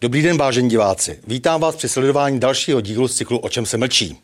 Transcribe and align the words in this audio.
Dobrý 0.00 0.22
den, 0.22 0.38
vážení 0.38 0.70
diváci. 0.70 1.18
Vítám 1.26 1.60
vás 1.60 1.76
při 1.76 1.88
sledování 1.88 2.40
dalšího 2.40 2.80
dílu 2.80 3.08
z 3.08 3.14
cyklu 3.14 3.38
O 3.38 3.48
čem 3.48 3.66
se 3.66 3.76
mlčí. 3.76 4.18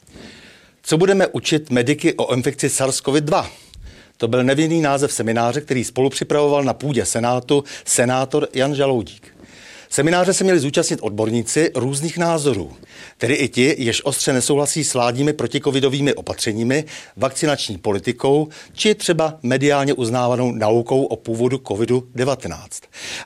Co 0.83 0.99
budeme 0.99 1.27
učit 1.27 1.71
mediky 1.71 2.15
o 2.15 2.35
infekci 2.35 2.69
SARS-CoV-2? 2.69 3.47
To 4.17 4.29
byl 4.29 4.45
nevinný 4.45 4.81
název 4.81 5.13
semináře, 5.13 5.61
který 5.61 5.85
spolu 5.85 6.11
připravoval 6.11 6.65
na 6.65 6.75
půdě 6.75 7.05
Senátu 7.05 7.65
senátor 7.85 8.49
Jan 8.55 8.75
Žaloudík. 8.75 9.34
Semináře 9.91 10.33
se 10.33 10.45
měli 10.45 10.59
zúčastnit 10.61 10.99
odborníci 11.03 11.71
různých 11.75 12.19
názorů, 12.19 12.73
tedy 13.19 13.35
i 13.35 13.49
ti, 13.49 13.75
jež 13.79 14.05
ostře 14.05 14.33
nesouhlasí 14.33 14.85
s 14.85 14.95
vládními 14.95 15.33
protikovidovými 15.33 16.15
opatřeními, 16.15 16.85
vakcinační 17.17 17.79
politikou 17.79 18.49
či 18.73 18.95
třeba 18.95 19.39
mediálně 19.43 19.95
uznávanou 19.95 20.53
naukou 20.53 21.05
o 21.05 21.17
původu 21.17 21.57
COVID-19. 21.57 22.57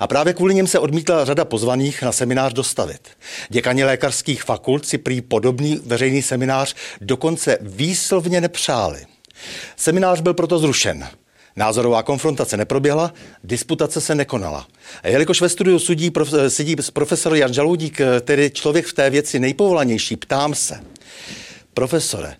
A 0.00 0.06
právě 0.06 0.34
kvůli 0.34 0.54
něm 0.54 0.66
se 0.66 0.78
odmítla 0.78 1.24
řada 1.24 1.44
pozvaných 1.44 2.02
na 2.02 2.12
seminář 2.12 2.52
dostavit. 2.52 3.08
Děkani 3.48 3.84
lékařských 3.84 4.42
fakult 4.42 4.86
si 4.86 4.98
prý 4.98 5.20
podobný 5.20 5.80
veřejný 5.86 6.22
seminář 6.22 6.74
dokonce 7.00 7.58
výslovně 7.60 8.40
nepřáli. 8.40 9.06
Seminář 9.76 10.20
byl 10.20 10.34
proto 10.34 10.58
zrušen. 10.58 11.08
Názorová 11.58 12.02
konfrontace 12.02 12.56
neproběhla, 12.56 13.12
disputace 13.44 14.00
se 14.00 14.14
nekonala. 14.14 14.66
A 15.02 15.08
jelikož 15.08 15.40
ve 15.40 15.48
studiu 15.48 15.78
sudí 15.78 16.10
prof, 16.10 16.34
sedí 16.48 16.76
profesor 16.92 17.34
Jan 17.36 17.52
Žaloudík, 17.52 18.00
tedy 18.20 18.50
člověk 18.50 18.86
v 18.86 18.92
té 18.92 19.10
věci 19.10 19.38
nejpovolanější, 19.38 20.16
ptám 20.16 20.54
se. 20.54 20.80
Profesore, 21.74 22.36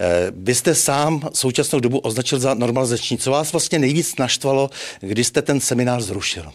eh, 0.00 0.32
vy 0.36 0.54
jste 0.54 0.74
sám 0.74 1.28
současnou 1.32 1.80
dobu 1.80 1.98
označil 1.98 2.38
za 2.38 2.54
normalizační. 2.54 3.18
Co 3.18 3.30
vás 3.30 3.52
vlastně 3.52 3.78
nejvíc 3.78 4.16
naštvalo, 4.16 4.70
když 5.00 5.26
jste 5.26 5.42
ten 5.42 5.60
seminář 5.60 6.02
zrušil? 6.02 6.52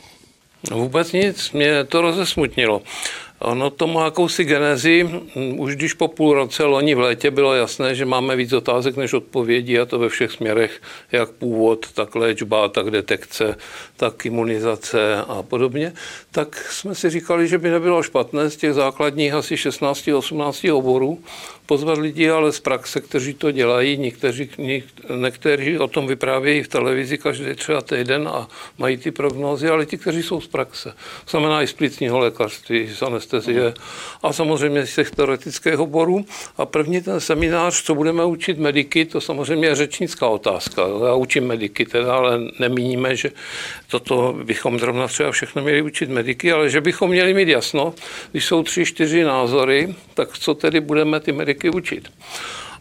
No 0.72 0.78
vůbec 0.78 1.12
nic, 1.12 1.52
mě 1.52 1.84
to 1.84 2.02
rozesmutnilo. 2.02 2.82
Ono 3.40 3.70
to 3.70 3.88
má 3.88 4.06
jakousi 4.06 4.44
genezi. 4.44 5.10
Už 5.58 5.76
když 5.76 5.94
po 5.94 6.08
půl 6.08 6.34
roce 6.34 6.64
loni 6.64 6.96
v 6.96 7.00
létě 7.00 7.32
bylo 7.32 7.54
jasné, 7.54 7.96
že 7.96 8.06
máme 8.06 8.36
víc 8.36 8.54
otázek 8.54 8.98
než 8.98 9.14
odpovědí 9.14 9.80
a 9.80 9.86
to 9.86 10.00
ve 10.00 10.10
všech 10.10 10.32
směrech, 10.32 10.82
jak 11.12 11.30
původ, 11.30 11.92
tak 11.94 12.16
léčba, 12.16 12.68
tak 12.68 12.92
detekce, 12.92 13.56
tak 13.98 14.26
imunizace 14.26 15.16
a 15.28 15.44
podobně, 15.44 15.94
tak 16.32 16.56
jsme 16.56 16.96
si 16.96 17.10
říkali, 17.10 17.48
že 17.48 17.58
by 17.58 17.70
nebylo 17.70 18.04
špatné 18.04 18.50
z 18.50 18.58
těch 18.58 18.74
základních 18.74 19.34
asi 19.34 19.56
16-18 19.56 20.76
oborů 20.76 21.20
pozvat 21.70 21.98
lidi, 21.98 22.30
ale 22.30 22.52
z 22.52 22.60
praxe, 22.60 23.02
kteří 23.02 23.34
to 23.34 23.52
dělají, 23.52 23.98
někteří, 23.98 24.50
někteří 25.16 25.80
o 25.80 25.88
tom 25.88 26.08
vyprávějí 26.08 26.64
v 26.64 26.68
televizi 26.68 27.18
každý 27.18 27.56
třeba 27.56 27.82
týden 27.82 28.28
a 28.28 28.48
mají 28.78 28.98
ty 28.98 29.12
prognózy, 29.12 29.70
ale 29.70 29.86
ti, 29.86 29.98
kteří 29.98 30.24
jsou 30.24 30.42
z 30.42 30.48
praxe. 30.48 30.94
Znamená 31.30 31.64
i 31.64 31.68
z 31.68 31.74
plicního 31.74 32.20
lékařství, 32.20 32.88
z 32.88 33.02
anestezie 33.34 33.74
a 34.24 34.34
samozřejmě 34.34 34.86
z 34.86 34.96
těch 34.96 35.12
teoretických 35.12 35.80
oborů. 35.80 36.26
A 36.58 36.66
první 36.66 37.02
ten 37.02 37.20
seminář, 37.20 37.84
co 37.84 37.96
budeme 37.96 38.26
učit 38.26 38.58
mediky, 38.58 39.06
to 39.06 39.22
samozřejmě 39.22 39.68
je 39.68 39.76
řečnická 39.76 40.28
otázka. 40.28 40.82
Já 41.06 41.14
učím 41.14 41.48
mediky 41.48 41.86
teda, 41.86 42.16
ale 42.16 42.40
nemíníme, 42.60 43.16
že 43.16 43.32
toto 43.88 44.36
bychom 44.44 44.80
zrovna 44.80 45.08
třeba 45.08 45.32
všechno 45.32 45.62
měli 45.64 45.82
učit 45.82 46.10
mediky, 46.10 46.52
ale 46.52 46.70
že 46.70 46.82
bychom 46.82 47.10
měli 47.10 47.34
mít 47.34 47.48
jasno, 47.48 47.94
když 48.32 48.46
jsou 48.46 48.64
tři, 48.64 48.86
čtyři 48.86 49.24
názory, 49.24 49.96
tak 50.14 50.38
co 50.38 50.54
tedy 50.54 50.80
budeme 50.80 51.20
ty 51.20 51.32
mediky 51.32 51.70
učit. 51.70 52.10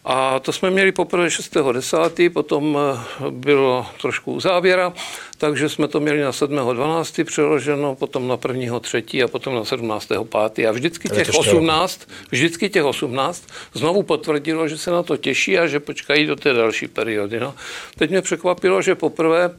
A 0.04 0.40
to 0.40 0.52
jsme 0.52 0.70
měli 0.70 0.92
poprvé 0.92 1.28
6.10., 1.28 2.32
potom 2.32 2.78
eh, 2.78 3.30
bylo 3.30 3.86
trošku 4.00 4.40
závěra 4.40 4.92
takže 5.38 5.68
jsme 5.68 5.88
to 5.88 6.00
měli 6.00 6.20
na 6.20 6.30
7.12. 6.30 7.24
přeloženo, 7.24 7.94
potom 7.94 8.28
na 8.28 8.36
1.3. 8.36 9.24
a 9.24 9.28
potom 9.28 9.54
na 9.54 9.62
17.5. 9.62 10.68
A 10.68 10.72
vždycky 10.72 11.08
těch 11.08 11.34
18, 11.34 12.08
vždycky 12.30 12.68
těch 12.68 12.84
18 12.84 13.46
znovu 13.72 14.02
potvrdilo, 14.02 14.68
že 14.68 14.78
se 14.78 14.90
na 14.90 15.02
to 15.02 15.16
těší 15.16 15.58
a 15.58 15.66
že 15.66 15.80
počkají 15.80 16.26
do 16.26 16.36
té 16.36 16.52
další 16.52 16.88
periody. 16.88 17.40
No. 17.40 17.54
Teď 17.98 18.10
mě 18.10 18.22
překvapilo, 18.22 18.82
že 18.82 18.94
poprvé, 18.94 19.50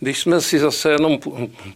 když 0.00 0.18
jsme 0.18 0.40
si 0.40 0.58
zase 0.58 0.90
jenom 0.90 1.18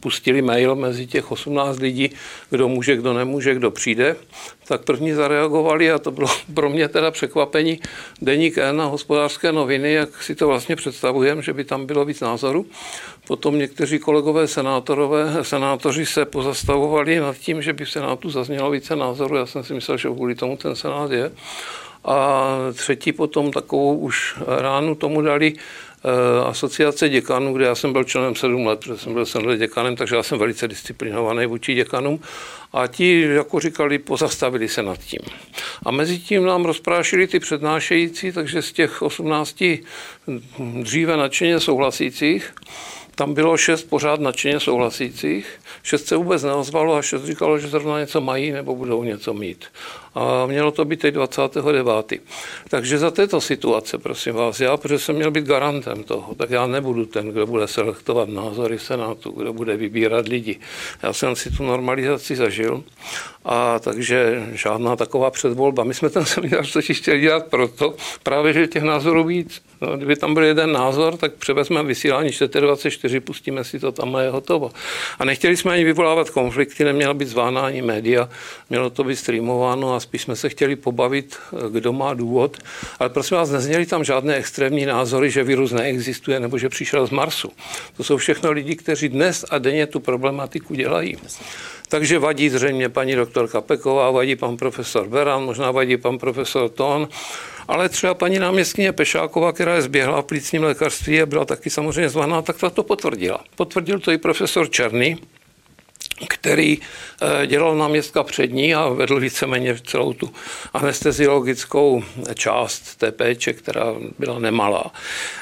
pustili 0.00 0.42
mail 0.42 0.75
mezi 0.75 1.06
těch 1.06 1.32
18 1.32 1.78
lidí, 1.78 2.10
kdo 2.50 2.69
může, 2.69 2.97
kdo 2.97 3.12
nemůže, 3.12 3.54
kdo 3.54 3.70
přijde, 3.70 4.16
tak 4.69 4.84
první 4.84 5.12
zareagovali 5.12 5.91
a 5.91 5.98
to 5.98 6.10
bylo 6.10 6.28
pro 6.54 6.70
mě 6.70 6.88
teda 6.88 7.10
překvapení 7.10 7.81
Deník 8.22 8.58
N 8.58 8.81
a 8.81 8.84
hospodářské 8.84 9.53
noviny, 9.53 9.92
jak 9.92 10.22
si 10.22 10.34
to 10.34 10.47
vlastně 10.47 10.76
představujeme, 10.76 11.42
že 11.42 11.53
by 11.53 11.64
tam 11.64 11.87
bylo 11.87 12.04
víc 12.04 12.20
názorů. 12.20 12.66
Potom 13.26 13.51
někteří 13.58 13.98
kolegové 13.98 14.48
senátorové, 14.48 15.44
senátoři 15.44 16.06
se 16.06 16.24
pozastavovali 16.24 17.20
nad 17.20 17.36
tím, 17.36 17.62
že 17.62 17.72
by 17.72 17.84
v 17.84 17.90
Senátu 17.90 18.30
zaznělo 18.30 18.70
více 18.70 18.96
názorů. 18.96 19.36
Já 19.36 19.46
jsem 19.46 19.64
si 19.64 19.74
myslel, 19.74 19.96
že 19.96 20.08
kvůli 20.08 20.34
tomu 20.34 20.56
ten 20.56 20.76
Senát 20.76 21.10
je. 21.10 21.32
A 22.04 22.48
třetí 22.74 23.12
potom 23.12 23.50
takovou 23.50 23.98
už 23.98 24.36
ránu 24.46 24.94
tomu 24.94 25.22
dali 25.22 25.52
eh, 25.54 26.44
asociace 26.44 27.08
děkanů, 27.08 27.52
kde 27.52 27.64
já 27.64 27.74
jsem 27.74 27.92
byl 27.92 28.04
členem 28.04 28.34
sedm 28.34 28.66
let, 28.66 28.80
protože 28.80 28.98
jsem 28.98 29.14
byl 29.14 29.26
sedm 29.26 29.46
let 29.46 29.56
děkanem, 29.56 29.96
takže 29.96 30.16
já 30.16 30.22
jsem 30.22 30.38
velice 30.38 30.69
disciplinovaný 30.69 31.46
vůči 31.46 31.74
děkanům. 31.74 32.20
A 32.72 32.86
ti, 32.86 33.20
jako 33.20 33.60
říkali, 33.60 33.98
pozastavili 33.98 34.69
se 34.69 34.82
nad 34.82 34.98
tím. 34.98 35.20
A 35.86 35.90
mezi 35.90 36.19
tím 36.19 36.44
nám 36.44 36.64
rozprášili 36.64 37.26
ty 37.26 37.40
přednášející, 37.40 38.32
takže 38.32 38.62
z 38.62 38.72
těch 38.72 39.02
18 39.02 39.64
dříve 40.82 41.16
nadšeně 41.16 41.60
souhlasících, 41.60 42.54
tam 43.22 43.34
bylo 43.34 43.56
šest 43.56 43.83
pořád 43.83 44.21
nadšeně 44.21 44.60
souhlasících, 44.60 45.47
šest 45.83 46.06
se 46.06 46.16
vůbec 46.16 46.43
neozvalo 46.43 46.94
a 46.94 47.03
šest 47.03 47.25
říkalo, 47.25 47.59
že 47.59 47.69
zrovna 47.69 48.00
něco 48.00 48.21
mají 48.21 48.50
nebo 48.50 48.77
budou 48.77 49.05
něco 49.05 49.34
mít. 49.34 49.65
A 50.15 50.47
mělo 50.47 50.71
to 50.71 50.84
být 50.84 51.00
teď 51.00 51.15
29. 51.15 51.87
Takže 52.69 52.99
za 52.99 53.11
této 53.11 53.41
situace, 53.41 53.99
prosím 53.99 54.34
vás, 54.34 54.61
já, 54.61 54.77
protože 54.77 54.99
jsem 54.99 55.16
měl 55.16 55.31
být 55.31 55.44
garantem 55.44 56.05
toho, 56.05 56.34
tak 56.34 56.50
já 56.50 56.66
nebudu 56.66 57.06
ten, 57.06 57.28
kdo 57.28 57.47
bude 57.47 57.69
selektovat 57.69 58.28
názory 58.28 58.78
Senátu, 58.78 59.31
kdo 59.31 59.53
bude 59.53 59.77
vybírat 59.77 60.28
lidi. 60.28 60.59
Já 61.03 61.12
jsem 61.12 61.37
si 61.37 61.50
tu 61.50 61.62
normalizaci 61.62 62.37
zažil 62.37 62.84
a 63.44 63.78
takže 63.78 64.47
žádná 64.53 64.97
taková 64.97 65.31
předvolba. 65.31 65.84
My 65.84 65.94
jsme 65.94 66.11
ten 66.11 66.25
seminář 66.25 66.72
totiž 66.72 66.99
chtěli 66.99 67.21
dělat 67.21 67.47
proto, 67.47 67.94
právě, 68.22 68.53
že 68.53 68.66
těch 68.66 68.82
názorů 68.82 69.25
víc. 69.25 69.62
No, 69.81 69.97
kdyby 69.97 70.16
tam 70.16 70.34
byl 70.34 70.44
jeden 70.44 70.72
názor, 70.72 71.16
tak 71.16 71.32
převezmeme 71.32 71.88
vysílání 71.88 72.32
424, 73.12 73.21
pustíme 73.21 73.65
si 73.65 73.81
to 73.81 73.93
tam 73.93 74.17
a 74.17 74.23
je 74.23 74.31
hotovo. 74.31 74.71
A 75.19 75.25
nechtěli 75.25 75.56
jsme 75.56 75.73
ani 75.73 75.84
vyvolávat 75.84 76.31
konflikty, 76.31 76.84
neměla 76.84 77.15
být 77.15 77.28
zvána 77.28 77.61
ani 77.61 77.83
média, 77.83 78.28
mělo 78.71 78.91
to 78.91 79.05
být 79.05 79.17
streamováno 79.17 79.95
a 79.95 80.00
spíš 80.00 80.23
jsme 80.23 80.37
se 80.37 80.49
chtěli 80.49 80.77
pobavit, 80.77 81.37
kdo 81.71 81.93
má 81.93 82.15
důvod. 82.15 82.59
Ale 82.99 83.09
prosím 83.09 83.37
vás, 83.37 83.50
nezněli 83.50 83.87
tam 83.87 84.05
žádné 84.05 84.34
extrémní 84.34 84.87
názory, 84.87 85.31
že 85.31 85.45
virus 85.45 85.73
neexistuje 85.73 86.41
nebo 86.41 86.59
že 86.59 86.69
přišel 86.69 87.06
z 87.06 87.11
Marsu. 87.11 87.53
To 87.97 88.05
jsou 88.05 88.17
všechno 88.17 88.50
lidi, 88.50 88.77
kteří 88.77 89.09
dnes 89.09 89.44
a 89.50 89.59
denně 89.59 89.87
tu 89.87 90.00
problematiku 90.00 90.75
dělají. 90.75 91.17
Takže 91.89 92.19
vadí 92.19 92.49
zřejmě 92.49 92.89
paní 92.89 93.15
doktorka 93.15 93.61
Peková, 93.61 94.11
vadí 94.11 94.37
pan 94.37 94.56
profesor 94.56 95.09
Beran, 95.09 95.44
možná 95.44 95.71
vadí 95.71 95.97
pan 95.97 96.19
profesor 96.19 96.69
Ton, 96.69 97.09
ale 97.69 97.89
třeba 97.89 98.15
paní 98.15 98.39
náměstkyně 98.39 98.93
Pešáková, 98.93 99.53
která 99.53 99.75
je 99.75 99.83
zběhla 99.83 100.23
v 100.23 100.25
plicním 100.25 100.62
lékařství 100.62 101.23
a 101.23 101.27
byla 101.27 101.45
taky 101.45 101.71
samozřejmě 101.71 102.09
zvaná, 102.09 102.43
tak 102.43 102.59
ta 102.59 102.71
to 102.71 102.83
potvrdila. 102.83 103.41
Potvrdil 103.56 103.99
to 103.99 104.11
i 104.11 104.19
profesor 104.19 104.71
Černý, 104.71 105.19
který 106.28 106.78
eh, 106.78 107.47
dělal 107.47 107.77
náměstka 107.77 108.23
přední 108.23 108.75
a 108.75 108.89
vedl 108.89 109.21
víceméně 109.21 109.77
celou 109.87 110.12
tu 110.12 110.31
anesteziologickou 110.73 112.05
část 112.34 112.97
té 112.97 113.12
péče, 113.12 113.53
která 113.53 113.94
byla 114.19 114.39
nemalá. 114.39 114.85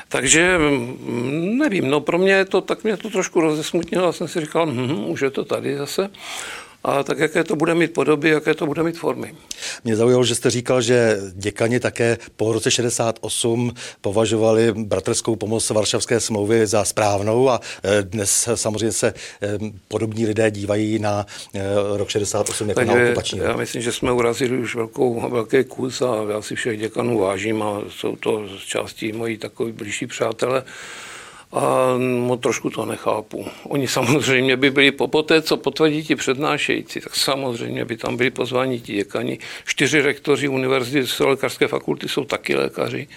Takže 0.08 0.58
mm, 0.58 1.58
nevím, 1.58 1.90
no 1.90 2.00
pro 2.00 2.18
mě 2.18 2.44
to, 2.44 2.60
tak 2.60 2.84
mě 2.84 2.96
to 2.96 3.10
trošku 3.10 3.40
rozesmutnilo 3.40 4.08
a 4.08 4.12
jsem 4.12 4.28
si 4.28 4.40
říkal, 4.40 4.66
hm, 4.66 5.04
už 5.10 5.20
je 5.20 5.30
to 5.30 5.44
tady 5.44 5.76
zase 5.76 6.10
a 6.84 7.02
tak 7.02 7.18
jaké 7.18 7.44
to 7.44 7.56
bude 7.56 7.74
mít 7.74 7.92
podoby, 7.92 8.30
jaké 8.30 8.54
to 8.54 8.66
bude 8.66 8.82
mít 8.82 8.98
formy. 8.98 9.34
Mě 9.84 9.96
zaujalo, 9.96 10.24
že 10.24 10.34
jste 10.34 10.50
říkal, 10.50 10.82
že 10.82 11.18
děkani 11.32 11.80
také 11.80 12.18
po 12.36 12.52
roce 12.52 12.70
68 12.70 13.74
považovali 14.00 14.72
bratrskou 14.72 15.36
pomoc 15.36 15.70
Varšavské 15.70 16.20
smlouvy 16.20 16.66
za 16.66 16.84
správnou 16.84 17.50
a 17.50 17.60
e, 17.84 18.02
dnes 18.02 18.48
samozřejmě 18.54 18.92
se 18.92 19.08
e, 19.08 19.14
podobní 19.88 20.26
lidé 20.26 20.50
dívají 20.50 20.98
na 20.98 21.26
e, 21.54 21.60
rok 21.96 22.08
68 22.08 22.68
jako 22.68 22.80
Takže 22.80 22.94
na 22.94 23.04
okupační 23.04 23.38
Já 23.38 23.56
myslím, 23.56 23.82
že 23.82 23.92
jsme 23.92 24.12
urazili 24.12 24.58
už 24.58 24.74
velkou, 24.74 25.30
velký 25.30 25.64
kus 25.64 26.02
a 26.02 26.16
já 26.30 26.42
si 26.42 26.54
všech 26.54 26.78
děkanů 26.78 27.18
vážím 27.18 27.62
a 27.62 27.80
jsou 27.88 28.16
to 28.16 28.48
z 28.58 28.64
části 28.66 29.12
moji 29.12 29.38
takový 29.38 29.72
blížší 29.72 30.06
přátelé. 30.06 30.62
A 31.52 31.94
no, 31.98 32.36
trošku 32.36 32.70
to 32.70 32.86
nechápu. 32.86 33.46
Oni 33.64 33.88
samozřejmě 33.88 34.56
by 34.56 34.70
byli 34.70 34.92
po, 34.92 35.08
po 35.08 35.22
té, 35.22 35.42
co 35.42 35.56
potvrdí 35.56 36.04
ti 36.04 36.16
přednášející, 36.16 37.00
tak 37.00 37.16
samozřejmě 37.16 37.84
by 37.84 37.96
tam 37.96 38.16
byli 38.16 38.30
pozváni 38.30 38.80
ti 38.80 38.92
děkani. 38.92 39.38
Čtyři 39.64 40.00
rektoři 40.00 40.48
univerzity 40.48 41.24
lékařské 41.24 41.68
fakulty 41.68 42.08
jsou 42.08 42.24
taky 42.24 42.56
lékaři. 42.56 43.08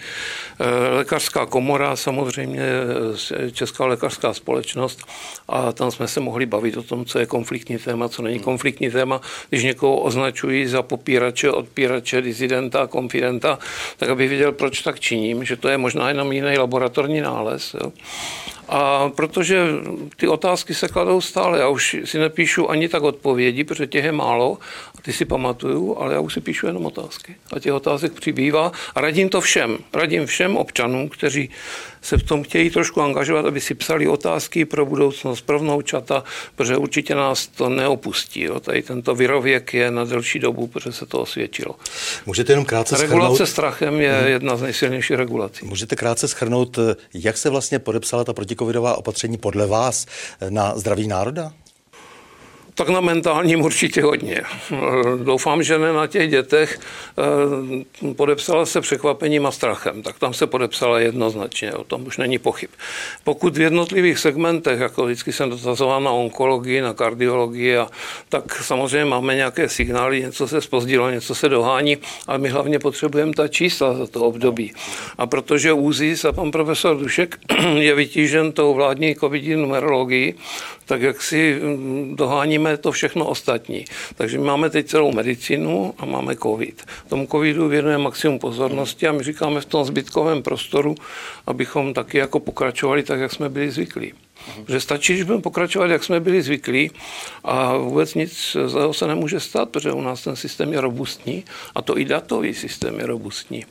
Eh, 0.59 0.89
lékařská 0.89 1.45
komora, 1.45 1.95
samozřejmě 1.95 2.61
eh, 2.61 3.51
Česká 3.51 3.85
lékařská 3.85 4.33
společnost 4.33 5.01
a 5.47 5.71
tam 5.71 5.91
jsme 5.91 6.07
se 6.07 6.19
mohli 6.19 6.45
bavit 6.45 6.77
o 6.77 6.83
tom, 6.83 7.05
co 7.05 7.19
je 7.19 7.25
konfliktní 7.25 7.77
téma, 7.77 8.09
co 8.09 8.21
není 8.21 8.39
konfliktní 8.39 8.91
téma. 8.91 9.21
Když 9.49 9.63
někoho 9.63 9.97
označují 9.97 10.67
za 10.67 10.81
popírače, 10.81 11.51
odpírače, 11.51 12.21
dizidenta, 12.21 12.87
konfidenta, 12.87 13.59
tak 13.97 14.09
aby 14.09 14.27
věděl, 14.27 14.51
proč 14.51 14.81
tak 14.81 14.99
činím, 14.99 15.45
že 15.45 15.55
to 15.55 15.69
je 15.69 15.77
možná 15.77 16.07
jenom 16.07 16.31
jiný 16.31 16.57
laboratorní 16.57 17.21
nález. 17.21 17.75
Jo. 17.81 17.91
A 18.69 19.09
protože 19.09 19.63
ty 20.17 20.27
otázky 20.27 20.73
se 20.73 20.87
kladou 20.87 21.21
stále, 21.21 21.59
já 21.59 21.67
už 21.67 21.97
si 22.05 22.19
nepíšu 22.19 22.69
ani 22.69 22.89
tak 22.89 23.03
odpovědi, 23.03 23.63
protože 23.63 23.87
těch 23.87 24.05
je 24.05 24.11
málo, 24.11 24.57
a 24.97 25.01
ty 25.01 25.13
si 25.13 25.25
pamatuju, 25.25 25.97
ale 25.97 26.13
já 26.13 26.19
už 26.19 26.33
si 26.33 26.41
píšu 26.41 26.67
jenom 26.67 26.85
otázky. 26.85 27.35
A 27.53 27.59
těch 27.59 27.73
otázek 27.73 28.13
přibývá 28.13 28.71
a 28.95 29.01
radím 29.01 29.29
to 29.29 29.41
všem. 29.41 29.77
Radím 29.93 30.25
všem 30.25 30.57
občanům, 30.57 31.09
kteří 31.09 31.49
se 32.01 32.17
v 32.17 32.23
tom 32.23 32.43
chtějí 32.43 32.69
trošku 32.69 33.01
angažovat, 33.01 33.45
aby 33.45 33.61
si 33.61 33.73
psali 33.75 34.07
otázky 34.07 34.65
pro 34.65 34.85
budoucnost, 34.85 35.41
pro 35.41 35.59
vnoučata, 35.59 36.23
protože 36.55 36.77
určitě 36.77 37.15
nás 37.15 37.47
to 37.47 37.69
neopustí. 37.69 38.41
Jo. 38.41 38.59
Tady 38.59 38.81
tento 38.81 39.15
virověk 39.15 39.73
je 39.73 39.91
na 39.91 40.03
delší 40.03 40.39
dobu, 40.39 40.67
protože 40.67 40.91
se 40.91 41.05
to 41.05 41.19
osvědčilo. 41.19 41.75
Můžete 42.25 42.51
jenom 42.51 42.65
krátce 42.65 42.97
Regulace 42.97 43.35
schrnout... 43.35 43.49
strachem 43.49 44.01
je 44.01 44.13
hmm. 44.13 44.27
jedna 44.27 44.57
z 44.57 44.61
nejsilnějších 44.61 45.17
regulací. 45.17 45.65
Můžete 45.65 45.95
krátce 45.95 46.27
schrnout, 46.27 46.79
jak 47.13 47.37
se 47.37 47.49
vlastně 47.49 47.79
podepsala 48.13 48.23
ta 48.23 48.33
protikovidová 48.33 48.97
opatření 48.97 49.37
podle 49.37 49.67
vás 49.67 50.05
na 50.49 50.77
zdraví 50.77 51.07
národa? 51.07 51.53
Tak 52.75 52.89
na 52.89 53.01
mentálním 53.01 53.61
určitě 53.61 54.01
hodně. 54.01 54.41
Doufám, 55.23 55.63
že 55.63 55.79
ne 55.79 55.93
na 55.93 56.07
těch 56.07 56.29
dětech. 56.29 56.79
Eh, 57.17 58.13
podepsala 58.13 58.65
se 58.65 58.81
překvapením 58.81 59.45
a 59.45 59.51
strachem, 59.51 60.01
tak 60.03 60.19
tam 60.19 60.33
se 60.33 60.47
podepsala 60.47 60.99
jednoznačně, 60.99 61.73
o 61.73 61.83
tom 61.83 62.07
už 62.07 62.17
není 62.17 62.39
pochyb. 62.39 62.69
Pokud 63.23 63.57
v 63.57 63.61
jednotlivých 63.61 64.19
segmentech, 64.19 64.79
jako 64.79 65.05
vždycky 65.05 65.33
jsem 65.33 65.49
dotazoval 65.49 66.01
na 66.01 66.11
onkologii, 66.11 66.81
na 66.81 66.93
kardiologii, 66.93 67.77
tak 68.29 68.63
samozřejmě 68.63 69.05
máme 69.05 69.35
nějaké 69.35 69.69
signály, 69.69 70.21
něco 70.21 70.47
se 70.47 70.61
spozdilo, 70.61 71.09
něco 71.09 71.35
se 71.35 71.49
dohání, 71.49 71.97
ale 72.27 72.37
my 72.37 72.49
hlavně 72.49 72.79
potřebujeme 72.79 73.33
ta 73.33 73.47
čísla 73.47 73.93
za 73.93 74.07
to 74.07 74.21
období. 74.21 74.73
A 75.17 75.27
protože 75.27 75.73
ÚZIS 75.73 76.25
a 76.25 76.31
pan 76.31 76.51
profesor 76.51 76.97
Dušek 76.97 77.37
je 77.77 77.95
vytížen 77.95 78.51
tou 78.51 78.73
vládní 78.73 79.15
covidní 79.15 79.55
numerologií, 79.55 80.35
tak 80.85 81.01
jak 81.01 81.21
si 81.21 81.59
mm, 81.61 82.15
doháníme 82.15 82.77
to 82.77 82.91
všechno 82.91 83.25
ostatní. 83.25 83.85
Takže 84.15 84.37
my 84.37 84.43
máme 84.43 84.69
teď 84.69 84.87
celou 84.87 85.11
medicínu 85.11 85.93
a 85.97 86.05
máme 86.05 86.35
covid. 86.35 86.83
Tomu 87.09 87.27
covidu 87.27 87.67
věnujeme 87.67 88.03
maximum 88.03 88.39
pozornosti 88.39 89.07
a 89.07 89.11
my 89.11 89.23
říkáme 89.23 89.61
v 89.61 89.65
tom 89.65 89.85
zbytkovém 89.85 90.43
prostoru, 90.43 90.95
abychom 91.47 91.93
taky 91.93 92.17
jako 92.17 92.39
pokračovali 92.39 93.03
tak, 93.03 93.19
jak 93.19 93.31
jsme 93.31 93.49
byli 93.49 93.71
zvyklí. 93.71 94.13
Že 94.69 94.79
stačí, 94.79 95.13
když 95.13 95.23
budeme 95.23 95.41
pokračovat, 95.41 95.89
jak 95.89 96.03
jsme 96.03 96.19
byli 96.19 96.41
zvyklí 96.41 96.91
a 97.43 97.77
vůbec 97.77 98.15
nic 98.15 98.57
zlého 98.65 98.93
se 98.93 99.07
nemůže 99.07 99.39
stát, 99.39 99.69
protože 99.69 99.91
u 99.91 100.01
nás 100.01 100.23
ten 100.23 100.35
systém 100.35 100.73
je 100.73 100.81
robustní 100.81 101.43
a 101.75 101.81
to 101.81 101.97
i 101.97 102.05
datový 102.05 102.53
systém 102.53 102.99
je 102.99 103.05
robustní. 103.05 103.65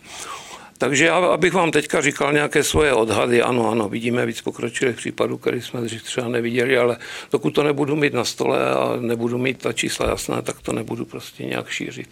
Takže 0.82 1.05
já, 1.05 1.17
abych 1.17 1.52
vám 1.52 1.70
teďka 1.70 2.00
říkal 2.00 2.32
nějaké 2.32 2.64
svoje 2.64 2.93
odhady, 2.93 3.43
ano, 3.43 3.70
ano, 3.70 3.88
vidíme 3.88 4.26
víc 4.26 4.40
pokročilých 4.40 4.96
případů, 4.96 5.38
které 5.38 5.62
jsme 5.62 5.81
dřív 5.81 6.02
třeba 6.02 6.29
neviděli, 6.29 6.79
ale 6.79 6.96
dokud 7.32 7.50
to 7.50 7.62
nebudu 7.62 7.96
mít 7.96 8.12
na 8.12 8.25
stole 8.25 8.70
a 8.70 8.96
nebudu 9.00 9.38
mít 9.38 9.58
ta 9.58 9.73
čísla 9.73 10.08
jasná, 10.08 10.43
tak 10.43 10.61
to 10.61 10.73
nebudu 10.73 11.05
prostě 11.05 11.44
nějak 11.44 11.69
šířit. 11.69 12.08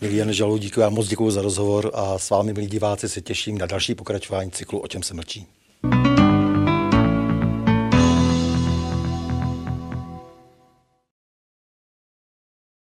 Milí 0.00 0.16
Jan 0.16 0.32
Žalu, 0.32 0.56
díky 0.56 0.80
vám 0.80 0.94
moc 0.94 1.08
děkuji 1.08 1.30
za 1.30 1.42
rozhovor 1.42 1.90
a 1.94 2.18
s 2.18 2.30
vámi, 2.30 2.52
milí 2.52 2.66
diváci, 2.66 3.08
se 3.08 3.20
těším 3.20 3.58
na 3.58 3.66
další 3.66 3.94
pokračování 3.94 4.50
cyklu 4.50 4.78
O 4.78 4.88
čem 4.88 5.02
se 5.02 5.14
mlčí. 5.14 5.46